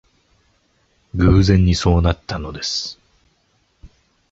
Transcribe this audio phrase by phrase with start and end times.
[1.15, 2.97] 偶然にそうなったのです